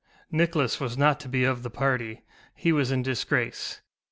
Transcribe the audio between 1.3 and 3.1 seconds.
of the party; he was in